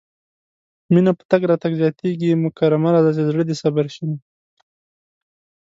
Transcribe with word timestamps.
مينه 0.93 1.11
په 1.17 1.23
تګ 1.31 1.41
راتګ 1.51 1.73
زياتيږي 1.81 2.29
مونږ 2.41 2.53
کره 2.59 2.77
مه 2.83 2.89
راځه 2.93 3.11
چې 3.15 3.23
زړه 3.29 3.43
دې 3.47 3.55
صبر 3.63 3.85
شينه 3.93 4.17